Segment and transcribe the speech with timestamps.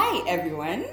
[0.00, 0.84] Hi everyone.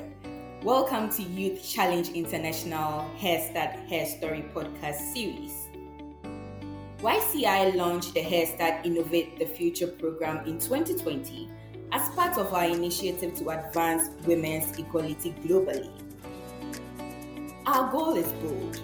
[0.63, 5.67] Welcome to Youth Challenge International Hair Start Her Story podcast series.
[7.03, 11.47] YCI launched the Hair Start Innovate the Future program in 2020
[11.91, 15.91] as part of our initiative to advance women's equality globally.
[17.67, 18.81] Our goal is bold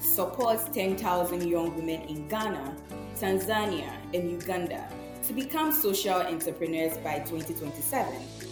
[0.00, 2.76] support 10,000 young women in Ghana,
[3.18, 4.86] Tanzania, and Uganda
[5.26, 8.51] to become social entrepreneurs by 2027.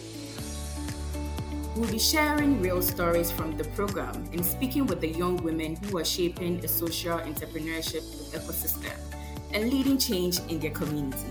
[1.80, 5.96] We'll be sharing real stories from the program and speaking with the young women who
[5.96, 8.02] are shaping a social entrepreneurship
[8.36, 8.92] ecosystem
[9.54, 11.24] and leading change in their communities.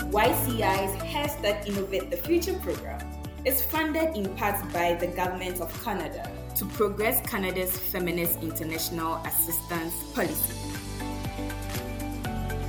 [0.00, 3.06] YCI's HerStart Innovate the Future program
[3.44, 9.92] is funded in part by the Government of Canada to progress Canada's Feminist International Assistance
[10.14, 10.54] Policy.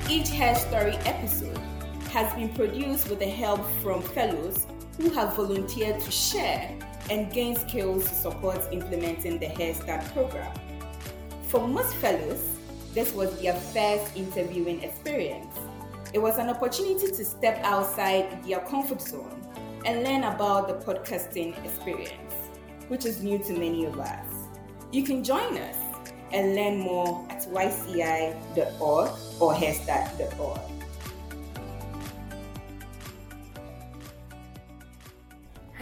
[0.10, 1.58] Each Her Story episode
[2.12, 4.66] has been produced with the help from fellows
[5.00, 6.78] who have volunteered to share
[7.10, 10.54] and gain skills to support implementing the HerStart program.
[11.48, 12.44] For most fellows,
[12.94, 15.56] this was their first interviewing experience.
[16.14, 19.42] It was an opportunity to step outside their comfort zone
[19.86, 22.34] and learn about the podcasting experience,
[22.90, 24.26] which is new to many of us.
[24.92, 25.78] You can join us
[26.34, 30.79] and learn more at yci.org or herstart.org.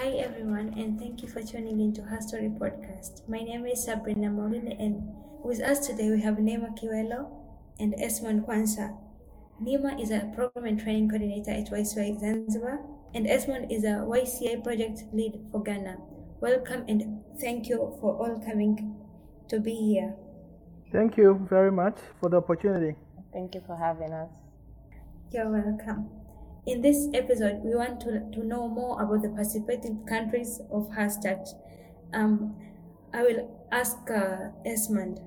[0.08, 3.28] Hi everyone, and thank you for tuning into Her Story Podcast.
[3.28, 5.04] My name is Sabrina Maulid, and
[5.44, 7.30] with us today we have Neema Kihwelo
[7.78, 8.96] and Esmond Quansah.
[9.62, 12.80] Neema is a program and training coordinator at YCI Zanzibar,
[13.14, 15.98] and Esmond is a YCI project lead for Ghana.
[16.40, 18.96] Welcome and thank you for all coming
[19.50, 20.16] to be here.
[20.90, 22.96] Thank you very much for the opportunity.
[23.34, 24.30] Thank you for having us.
[25.34, 26.17] You're welcome.
[26.68, 31.48] In this episode, we want to, to know more about the participating countries of HerStart.
[32.14, 32.58] Um,
[33.14, 35.22] I will ask uh, Esmond,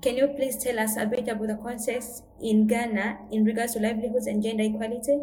[0.00, 3.80] can you please tell us a bit about the context in Ghana in regards to
[3.80, 5.20] livelihoods and gender equality?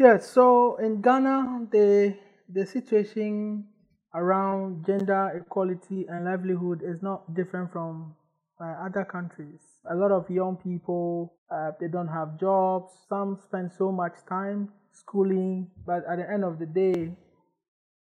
[0.00, 2.16] Yes, so in Ghana, the,
[2.48, 3.66] the situation
[4.12, 8.16] around gender equality and livelihood is not different from
[8.60, 9.60] other countries.
[9.90, 12.92] A lot of young people, uh, they don't have jobs.
[13.08, 17.12] Some spend so much time schooling, but at the end of the day,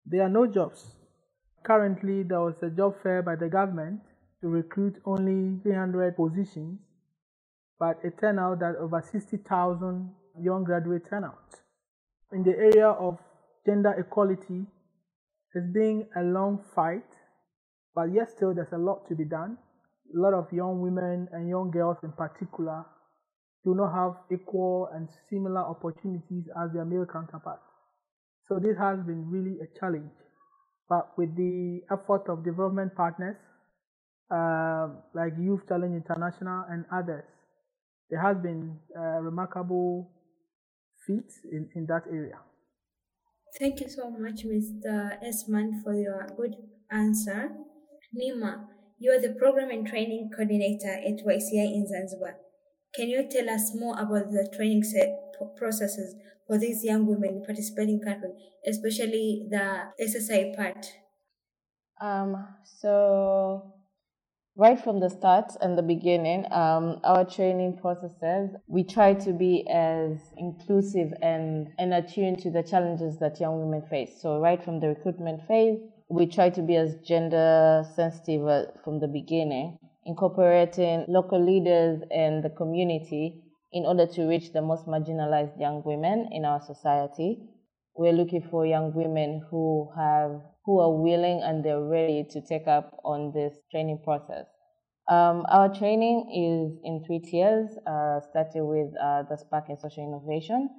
[0.05, 0.95] there are no jobs.
[1.63, 4.01] Currently, there was a job fair by the government
[4.41, 6.79] to recruit only 300 positions,
[7.79, 10.09] but it turned out that over 60,000
[10.41, 11.55] young graduates turned out.
[12.31, 13.17] In the area of
[13.65, 14.65] gender equality,
[15.53, 17.07] it's been a long fight,
[17.95, 19.57] but yet still there's a lot to be done
[20.15, 22.85] a lot of young women and young girls in particular
[23.63, 27.63] do not have equal and similar opportunities as their male counterparts.
[28.47, 30.11] So this has been really a challenge.
[30.87, 33.37] But with the effort of development partners
[34.31, 37.25] uh, like Youth Challenge International and others,
[38.09, 40.09] there has been a remarkable
[41.05, 42.39] feat in, in that area.
[43.59, 45.17] Thank you so much, Mr.
[45.23, 46.55] Esmond, for your good
[46.91, 47.51] answer.
[48.15, 48.65] Neema,
[48.99, 52.35] you are the program and training coordinator at YCI in Zanzibar.
[52.93, 54.83] Can you tell us more about the training
[55.57, 56.15] processes
[56.45, 58.33] for these young women participating countries,
[58.67, 60.85] especially the SSI part?
[62.01, 63.73] Um, so,
[64.57, 69.65] right from the start and the beginning, um, our training processes, we try to be
[69.69, 74.21] as inclusive and, and attuned to the challenges that young women face.
[74.21, 78.99] So, right from the recruitment phase, we try to be as gender sensitive uh, from
[78.99, 85.59] the beginning, incorporating local leaders and the community in order to reach the most marginalized
[85.59, 87.37] young women in our society.
[87.95, 92.67] We're looking for young women who have who are willing and they're ready to take
[92.67, 94.45] up on this training process.
[95.09, 100.03] Um, our training is in three tiers, uh, starting with uh, the Spark in Social
[100.03, 100.69] Innovation.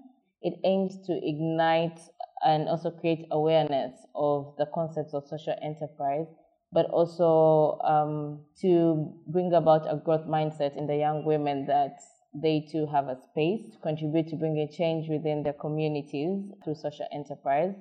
[0.42, 1.98] It aims to ignite
[2.44, 6.26] and also create awareness of the concepts of social enterprise,
[6.72, 11.98] but also um, to bring about a growth mindset in the young women that
[12.34, 17.06] they too have a space to contribute to bringing change within their communities through social
[17.12, 17.74] enterprise.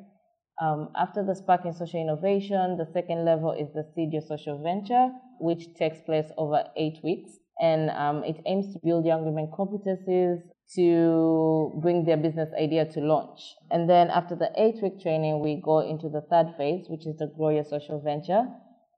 [0.61, 4.61] Um, after the Spark in Social Innovation, the second level is the Seed Your Social
[4.61, 5.09] Venture,
[5.39, 7.31] which takes place over eight weeks.
[7.61, 10.41] And um, it aims to build young women competencies
[10.75, 13.39] to bring their business idea to launch.
[13.71, 17.17] And then after the eight week training, we go into the third phase, which is
[17.17, 18.45] the Grow Your Social Venture.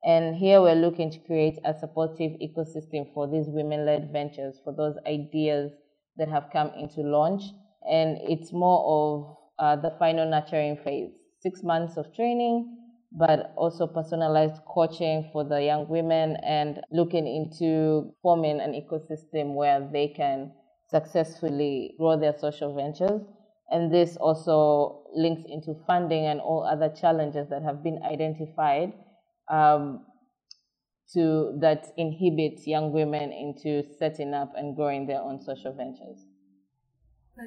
[0.04, 4.74] And here we're looking to create a supportive ecosystem for these women led ventures, for
[4.76, 5.72] those ideas
[6.18, 7.44] that have come into launch.
[7.90, 11.12] And it's more of uh, the final nurturing phase.
[11.40, 12.78] Six months of training,
[13.12, 19.88] but also personalized coaching for the young women and looking into forming an ecosystem where
[19.92, 20.52] they can
[20.92, 23.22] successfully grow their social ventures.
[23.70, 28.92] And this also links into funding and all other challenges that have been identified
[29.50, 30.06] um,
[31.14, 36.26] to that inhibit young women into setting up and growing their own social ventures.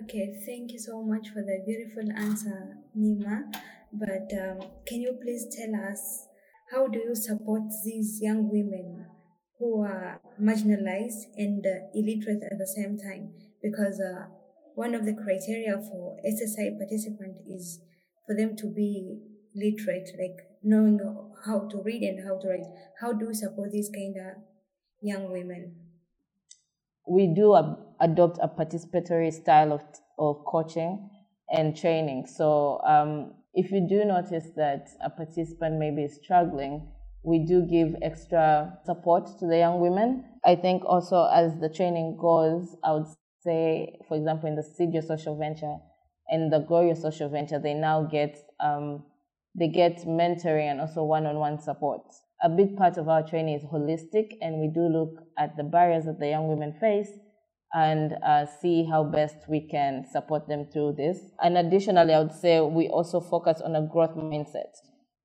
[0.02, 3.52] Okay, thank you so much for the beautiful answer, Neema.
[3.93, 6.26] But um, can you please tell us
[6.73, 9.06] how do you support these young women
[9.58, 11.64] who are marginalized and
[11.94, 13.32] illiterate at the same time?
[13.62, 14.26] Because uh,
[14.74, 17.80] one of the criteria for SSI participant is
[18.26, 19.20] for them to be
[19.54, 20.98] literate, like knowing
[21.46, 22.66] how to read and how to write.
[23.00, 24.42] How do you support these kind of
[25.00, 25.76] young women?
[27.08, 27.54] We do
[28.00, 29.82] adopt a participatory style of,
[30.18, 31.10] of coaching
[31.50, 32.26] and training.
[32.26, 36.88] So um, if you do notice that a participant maybe is struggling,
[37.24, 40.24] we do give extra support to the young women.
[40.44, 43.06] I think also as the training goes, I would
[43.42, 45.76] say, for example, in the Seed Your Social Venture
[46.28, 49.04] and the Grow Your Social Venture, they now get um,
[49.56, 52.02] they get mentoring and also one-on-one support.
[52.42, 56.04] A big part of our training is holistic, and we do look at the barriers
[56.04, 57.08] that the young women face
[57.72, 61.18] and uh, see how best we can support them through this.
[61.42, 64.74] And additionally, I would say we also focus on a growth mindset.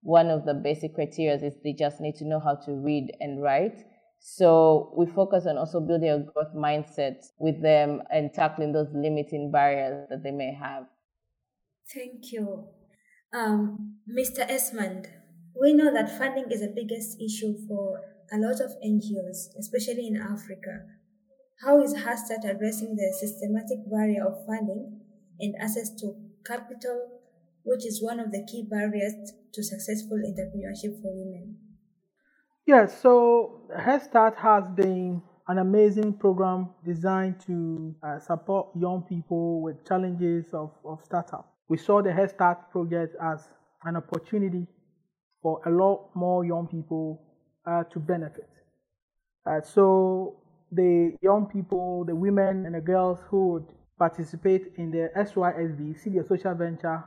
[0.02, 3.42] One of the basic criteria is they just need to know how to read and
[3.42, 3.84] write.
[4.20, 9.52] So we focus on also building a growth mindset with them and tackling those limiting
[9.52, 10.84] barriers that they may have.
[11.94, 12.66] Thank you.
[13.34, 14.40] Um, Mr.
[14.40, 15.08] Esmond,
[15.60, 18.02] we know that funding is the biggest issue for
[18.32, 20.86] a lot of NGOs, especially in Africa.
[21.64, 25.02] How is HerStart addressing the systematic barrier of funding
[25.40, 26.16] and access to
[26.46, 27.22] capital,
[27.64, 31.58] which is one of the key barriers to successful entrepreneurship for women?
[32.66, 39.88] Yes, so HerStart has been an amazing program designed to uh, support young people with
[39.88, 41.52] challenges of, of startup.
[41.68, 43.48] We saw the HerStart project as
[43.84, 44.68] an opportunity
[45.42, 47.22] for a lot more young people
[47.66, 48.50] uh, to benefit.
[49.46, 50.38] Uh, so
[50.72, 53.66] the young people, the women and the girls who would
[53.98, 57.04] participate in the SYSV, Seed Social Venture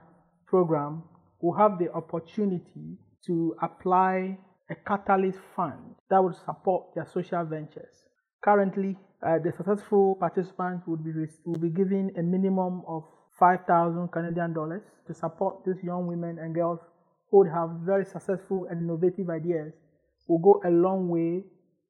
[0.47, 1.03] program,
[1.43, 2.97] will have the opportunity
[3.27, 4.39] to apply
[4.71, 8.07] a catalyst fund that would support their social ventures.
[8.43, 11.11] Currently, uh, the successful participants would be,
[11.45, 13.05] will be given a minimum of
[13.39, 16.81] 5,000 Canadian dollars to support these young women and girls
[17.31, 19.73] who would have very successful and innovative ideas
[20.29, 21.45] will go a long way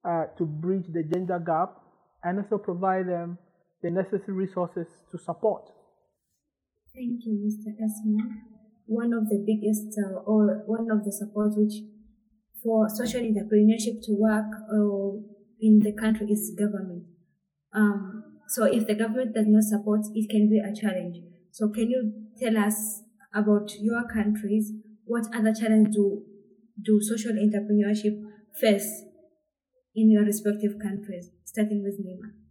[0.04, 1.76] uh, to bridge the gender gap
[2.25, 3.38] and also provide them
[3.82, 5.69] the necessary resources to support.
[6.94, 7.72] Thank you, Mr.
[7.82, 8.51] Esmond.
[8.87, 11.75] One of the biggest uh, or one of the support which
[12.62, 15.19] for social entrepreneurship to work uh,
[15.61, 17.05] in the country is government.
[17.75, 21.17] Um, so if the government does not support, it can be a challenge.
[21.52, 23.02] So can you tell us
[23.34, 24.73] about your countries?
[25.05, 26.23] What other challenges do
[26.81, 28.23] do social entrepreneurship
[28.61, 29.02] face
[29.94, 32.42] in your respective countries, starting with Neema?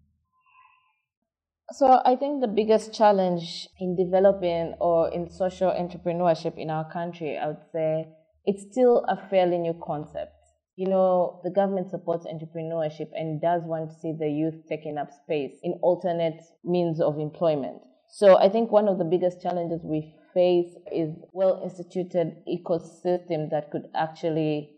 [1.74, 7.38] So I think the biggest challenge in developing or in social entrepreneurship in our country,
[7.38, 8.10] I would say
[8.46, 10.34] it's still a fairly new concept.
[10.76, 15.12] You know, the government supports entrepreneurship and does want to see the youth taking up
[15.24, 17.82] space in alternate means of employment.
[18.10, 23.70] So I think one of the biggest challenges we face is well instituted ecosystem that
[23.72, 24.72] could actually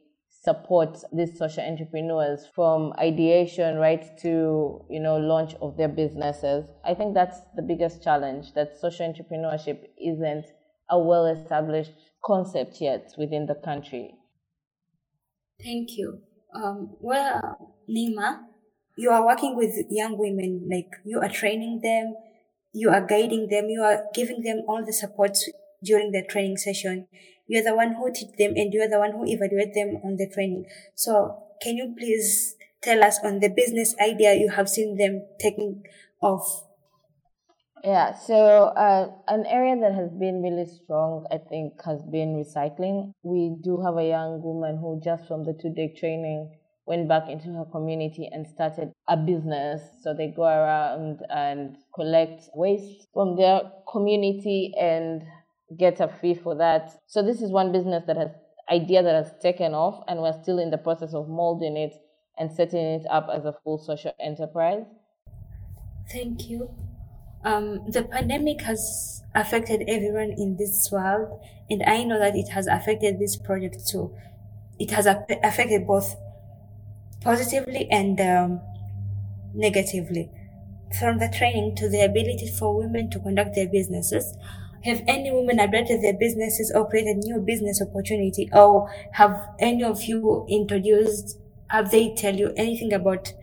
[0.44, 6.66] support these social entrepreneurs from ideation right to you know launch of their businesses.
[6.84, 10.46] I think that's the biggest challenge that social entrepreneurship isn't
[10.90, 11.94] a well established
[12.26, 14.16] concept yet within the country.
[15.64, 16.22] Thank you.
[16.54, 18.44] Um, well Neema
[18.96, 22.16] you are working with young women like you are training them
[22.74, 25.38] you are guiding them you are giving them all the support
[25.84, 27.08] during the training session
[27.48, 30.30] you're the one who teach them and you're the one who evaluate them on the
[30.34, 30.66] training.
[30.96, 35.84] So can you please tell us on the business idea you have seen them taking
[36.22, 36.66] off?
[37.84, 43.12] Yeah, so uh, an area that has been really strong, I think, has been recycling.
[43.24, 46.50] We do have a young woman who just from the two day training
[46.86, 49.82] went back into her community and started a business.
[50.02, 55.24] So they go around and collect waste from their community and
[55.78, 57.02] get a fee for that.
[57.08, 58.30] So this is one business that has
[58.72, 61.94] idea that has taken off and we're still in the process of molding it
[62.38, 64.86] and setting it up as a full social enterprise.
[66.12, 66.70] Thank you.
[67.44, 72.68] Um, the pandemic has affected everyone in this world, and I know that it has
[72.68, 74.16] affected this project too.
[74.80, 76.16] It has affected both
[77.22, 78.62] positively and um,
[79.54, 80.32] negatively.
[81.00, 84.38] From the training to the ability for women to conduct their businesses,
[84.84, 90.04] have any women updated their businesses or created new business opportunity, or have any of
[90.04, 91.38] you introduced?
[91.68, 93.34] Have they tell you anything about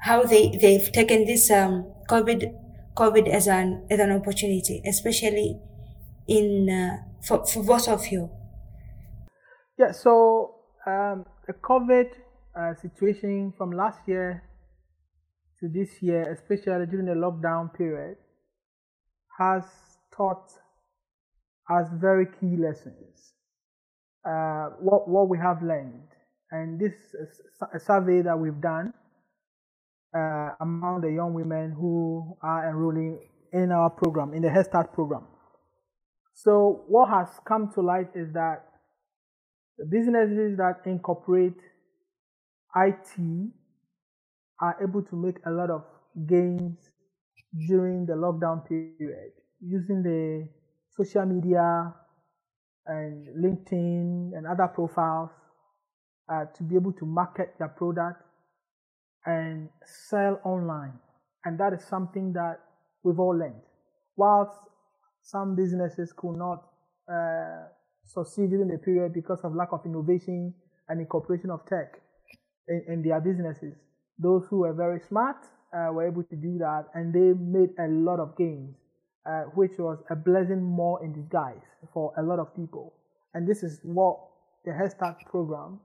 [0.00, 2.52] how they they've taken this um, COVID
[2.96, 5.58] COVID as an as an opportunity, especially
[6.26, 6.96] in uh,
[7.26, 8.30] for for both of you.
[9.78, 9.92] Yeah.
[9.92, 10.54] So
[10.86, 12.08] um, the COVID
[12.58, 14.42] uh, situation from last year
[15.60, 18.16] to this year, especially during the lockdown period,
[19.38, 19.64] has
[20.16, 20.50] taught
[21.70, 23.32] us very key lessons.
[24.26, 26.08] Uh, what what we have learned,
[26.50, 27.40] and this is
[27.74, 28.92] a survey that we've done
[30.16, 33.20] uh, among the young women who are enrolling
[33.52, 35.26] in our program, in the HerStart program.
[36.34, 38.64] So, what has come to light is that
[39.78, 41.58] the businesses that incorporate
[42.74, 43.50] IT
[44.60, 45.84] are able to make a lot of
[46.26, 46.76] gains
[47.68, 50.48] during the lockdown period using the
[50.96, 51.94] social media
[52.86, 55.30] and LinkedIn and other profiles
[56.32, 58.22] uh, to be able to market their product
[59.24, 60.92] and sell online.
[61.44, 62.58] And that is something that
[63.02, 63.60] we've all learned.
[64.16, 64.58] Whilst
[65.22, 66.64] some businesses could not
[67.10, 67.68] uh,
[68.04, 70.54] succeed during the period because of lack of innovation
[70.88, 72.00] and incorporation of tech
[72.68, 73.74] in, in their businesses,
[74.18, 75.36] those who were very smart
[75.74, 78.74] uh, were able to do that and they made a lot of gains,
[79.26, 82.94] uh, which was a blessing more in disguise for a lot of people.
[83.34, 84.18] And this is what
[84.64, 85.80] the HerStart program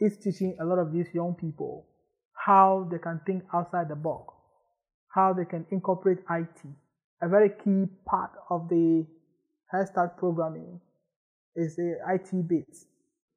[0.00, 1.86] is teaching a lot of these young people
[2.34, 4.34] how they can think outside the box,
[5.14, 6.66] how they can incorporate IT.
[7.20, 9.04] A very key part of the
[9.74, 10.80] HerStart programming
[11.56, 12.86] is the IT bits,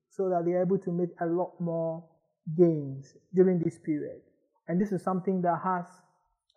[0.09, 2.03] so that they're able to make a lot more
[2.55, 4.21] gains during this period.
[4.67, 5.85] And this is something that has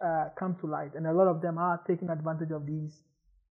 [0.05, 3.03] uh, come to light, and a lot of them are taking advantage of these,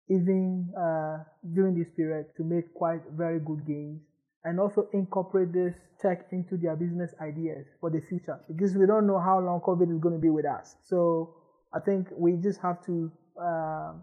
[0.09, 4.01] even uh, during this period, to make quite very good gains
[4.43, 9.05] and also incorporate this tech into their business ideas for the future because we don't
[9.05, 10.75] know how long COVID is going to be with us.
[10.85, 11.35] So
[11.73, 13.93] I think we just have to, uh,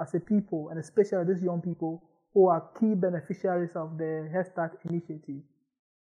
[0.00, 2.02] as a people, and especially these young people
[2.34, 5.42] who are key beneficiaries of the HerStart initiative,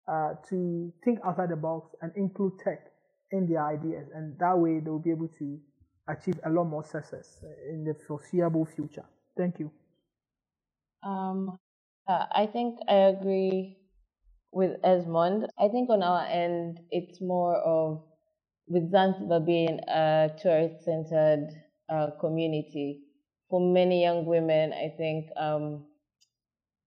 [0.08, 2.90] uh, to think outside the box and include tech
[3.30, 4.08] in their ideas.
[4.14, 5.58] And that way they will be able to
[6.08, 9.04] achieve a lot more success in the foreseeable future.
[9.36, 9.70] Thank you.
[11.02, 11.58] Um,
[12.08, 13.78] uh, I think I agree
[14.52, 15.46] with Esmond.
[15.58, 18.02] I think on our end, it's more of
[18.68, 21.48] with Zanzibar being a tourist centered
[21.88, 23.02] uh, community.
[23.48, 25.84] For many young women, I think um,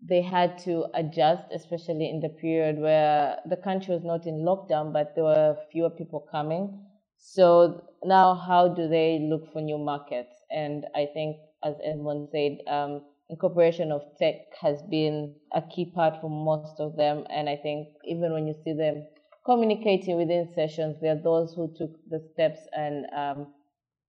[0.01, 4.93] they had to adjust, especially in the period where the country was not in lockdown,
[4.93, 6.85] but there were fewer people coming.
[7.17, 10.35] So now, how do they look for new markets?
[10.49, 16.19] And I think, as Edmond said, um, incorporation of tech has been a key part
[16.21, 17.25] for most of them.
[17.29, 19.05] And I think even when you see them
[19.45, 23.47] communicating within sessions, there are those who took the steps and um,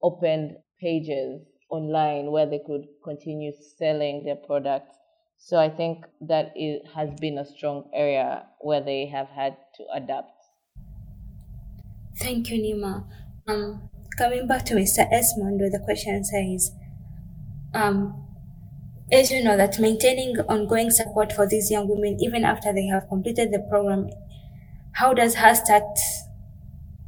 [0.02, 4.96] opened pages online where they could continue selling their products.
[5.42, 9.84] So I think that it has been a strong area where they have had to
[9.92, 10.30] adapt.
[12.18, 13.04] Thank you, Neema.
[13.48, 15.10] Um, coming back to Mr.
[15.10, 16.72] Esmond, where the question says,
[17.72, 18.26] um,
[19.10, 23.08] as you know that maintaining ongoing support for these young women even after they have
[23.08, 24.10] completed the program,
[24.92, 25.96] how does HerStart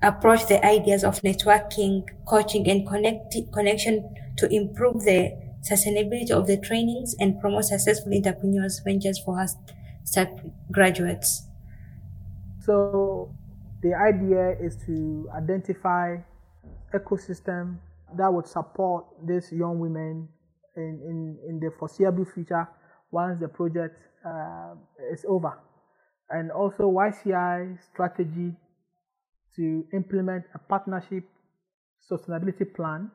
[0.02, 6.58] approach the ideas of networking, coaching, and connect- connection to improve the sustainability of the
[6.58, 9.44] trainings and promote successful entrepreneurs ventures for
[10.04, 10.28] Start
[10.72, 11.46] graduates?
[12.60, 13.34] So
[13.82, 16.16] the idea is to identify
[16.94, 17.78] ecosystem
[18.16, 20.28] that would support these young women
[20.76, 22.68] in, in, in the foreseeable future
[23.10, 24.74] once the project uh,
[25.12, 25.58] is over.
[26.30, 28.52] And also YCI strategy
[29.56, 31.24] to implement a partnership
[32.10, 33.10] sustainability plan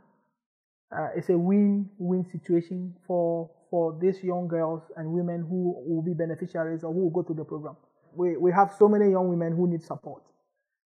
[0.96, 6.14] uh, is a win-win situation for for these young girls and women who will be
[6.14, 7.76] beneficiaries or who will go through the program.
[8.16, 10.24] We we have so many young women who need support,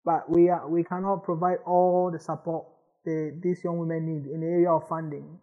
[0.04, 2.66] but we are, we cannot provide all the support
[3.04, 5.40] the, these young women need in the area of funding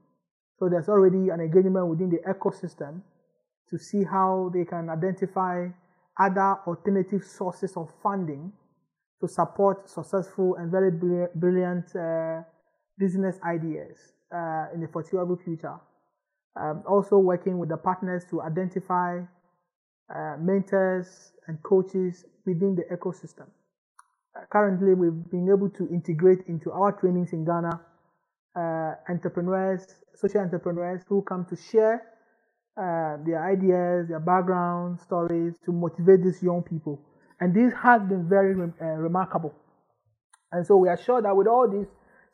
[0.59, 3.01] so there's already an engagement within the ecosystem
[3.69, 5.67] to see how they can identify
[6.19, 8.51] other alternative sources of funding
[9.21, 12.41] to support successful and very brilliant uh,
[12.97, 13.97] business ideas.
[14.33, 15.75] Uh, in the foreseeable future.
[16.55, 19.21] Um, also working with the partners to identify
[20.13, 23.47] uh, mentors and coaches within the ecosystem.
[24.35, 27.79] Uh, currently, we've been able to integrate into our trainings in Ghana
[28.55, 32.01] uh, entrepreneurs, social entrepreneurs who come to share
[32.77, 36.99] uh, their ideas, their background stories to motivate these young people.
[37.39, 39.53] And this has been very uh, remarkable.
[40.51, 41.87] And so we are sure that with all these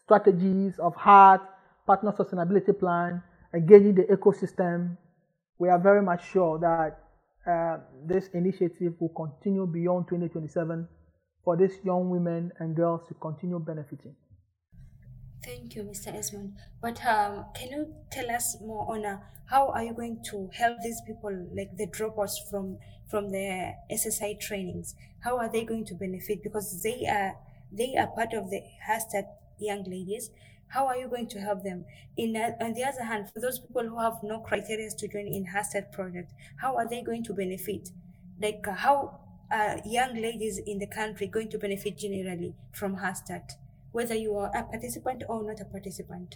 [0.05, 1.41] strategies of heart,
[1.85, 3.21] partner sustainability plan,
[3.53, 4.97] engaging the ecosystem,
[5.59, 6.99] we are very much sure that
[7.49, 10.87] uh, this initiative will continue beyond 2027
[11.43, 14.15] for these young women and girls to continue benefiting.
[15.43, 16.15] Thank you, Mr.
[16.15, 16.53] Esmond.
[16.81, 20.77] But um, can you tell us more on uh, how are you going to help
[20.81, 22.77] these people, like the dropouts from
[23.09, 24.95] from the SSI trainings?
[25.19, 26.43] How are they going to benefit?
[26.43, 27.35] Because they are
[27.71, 29.25] they are part of the hashtag
[29.59, 30.29] young ladies.
[30.73, 31.85] How are you going to help them?
[32.17, 35.45] In on the other hand, for those people who have no criteria to join in
[35.45, 37.89] hashtag project, how are they going to benefit?
[38.41, 39.19] Like uh, how
[39.51, 43.43] are young ladies in the country going to benefit generally from hashtag?
[43.93, 46.35] whether you are a participant or not a participant?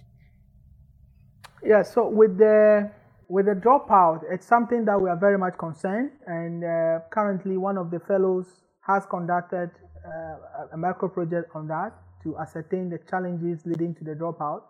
[1.64, 2.90] Yeah, so with the
[3.28, 7.78] with the dropout, it's something that we are very much concerned, and uh, currently one
[7.78, 8.46] of the fellows
[8.82, 9.70] has conducted
[10.06, 11.92] uh, a micro project on that
[12.24, 14.62] to ascertain the challenges leading to the dropout.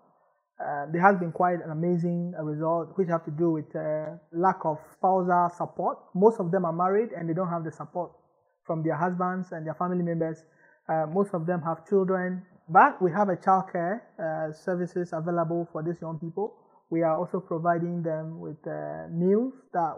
[0.59, 4.57] Uh, there has been quite an amazing result, which have to do with uh, lack
[4.65, 5.99] of spousal support.
[6.15, 8.11] Most of them are married and they don't have the support
[8.65, 10.43] from their husbands and their family members.
[10.89, 15.81] Uh, most of them have children but we have a childcare uh, services available for
[15.81, 16.53] these young people.
[16.89, 19.95] We are also providing them with uh, meals that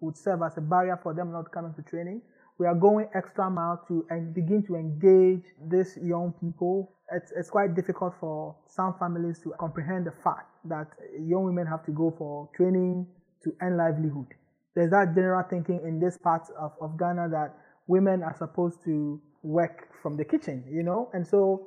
[0.00, 2.22] would serve as a barrier for them not coming to training.
[2.62, 6.92] We are going extra mile to and begin to engage these young people.
[7.10, 10.86] It's, it's quite difficult for some families to comprehend the fact that
[11.18, 13.08] young women have to go for training
[13.42, 14.28] to earn livelihood.
[14.76, 17.52] There's that general thinking in this part of, of Ghana that
[17.88, 21.66] women are supposed to work from the kitchen, you know, and so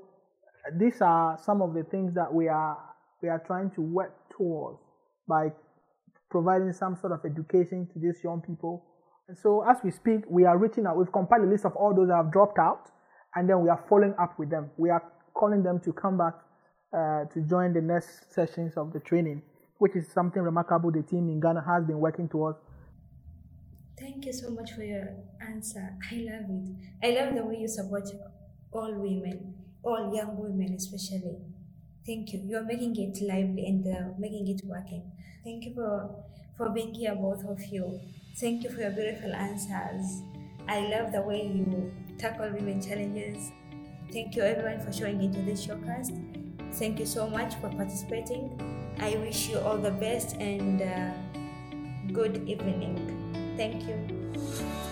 [0.80, 2.78] these are some of the things that we are
[3.22, 4.80] we are trying to work towards
[5.28, 5.50] by
[6.30, 8.86] providing some sort of education to these young people.
[9.28, 10.98] And so as we speak, we are reaching out.
[10.98, 12.92] We've compiled a list of all those that have dropped out,
[13.36, 14.70] and then we are following up with them.
[14.78, 16.36] We are calling them to come back
[16.94, 19.42] uh, to join the next sessions of the training,
[19.80, 22.60] which is something remarkable the team in Ghana has been working towards.
[24.00, 25.08] Thank you so much for your
[25.42, 25.98] answer.
[26.12, 26.76] I love it.
[27.04, 28.10] I love the way you support
[28.72, 31.38] all women all young women especially.
[32.06, 32.42] Thank you.
[32.44, 35.12] You're making it lively and uh, making it working.
[35.44, 36.24] Thank you for
[36.58, 38.00] for being here, both of you.
[38.38, 40.22] Thank you for your beautiful answers.
[40.68, 43.52] I love the way you tackle women challenges.
[44.12, 46.14] Thank you everyone for showing into this showcast.
[46.74, 48.60] Thank you so much for participating.
[49.00, 51.12] I wish you all the best and uh,
[52.12, 53.54] good evening.
[53.58, 54.85] Thank you.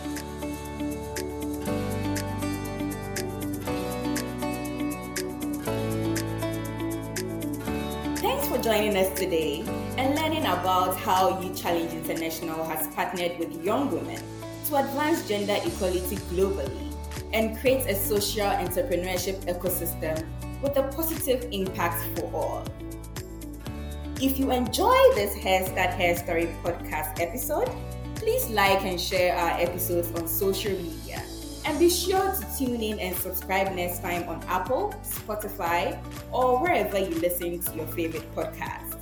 [8.64, 9.60] Joining us today
[9.98, 14.24] and learning about how Youth Challenge International has partnered with young women
[14.68, 16.96] to advance gender equality globally
[17.34, 20.26] and create a social entrepreneurship ecosystem
[20.62, 22.64] with a positive impact for all.
[24.22, 27.70] If you enjoy this Hair Start Her Story podcast episode,
[28.16, 31.22] please like and share our episodes on social media
[31.74, 35.98] and be sure to tune in and subscribe next time on Apple, Spotify,
[36.32, 38.96] or wherever you listen to your favorite podcast.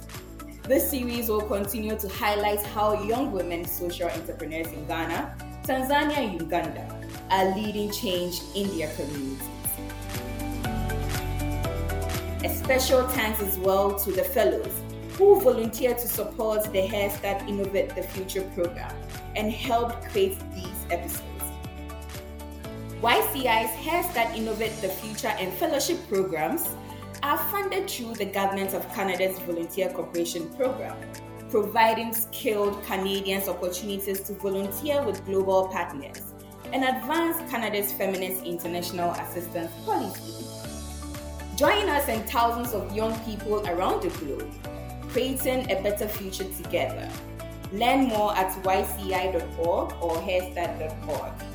[0.63, 6.39] This series will continue to highlight how young women social entrepreneurs in Ghana, Tanzania, and
[6.39, 9.49] Uganda are leading change in their communities.
[12.45, 14.71] A special thanks as well to the fellows
[15.17, 18.95] who volunteered to support the HerStart Innovate the Future program
[19.35, 21.40] and helped create these episodes.
[23.01, 26.69] YCI's HerStart Innovate the Future and fellowship programs
[27.23, 30.95] are funded through the Government of Canada's Volunteer Cooperation Program,
[31.49, 36.21] providing skilled Canadians opportunities to volunteer with global partners
[36.73, 40.45] and advance Canada's Feminist International Assistance Policy.
[41.55, 44.47] Join us and thousands of young people around the globe,
[45.09, 47.09] creating a better future together.
[47.73, 51.50] Learn more at yci.org or herstart.org.